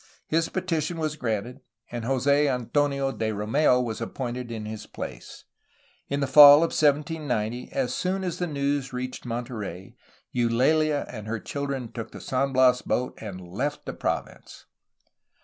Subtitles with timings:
[0.25, 5.43] His petition was granted, and Jose Antonio de Romeu was appointed in his place.
[6.09, 9.93] In the fall of 1790, as soon as the news reached Mon terey,
[10.31, 14.65] Eulalia and her children took the San Bias boat, and left the province.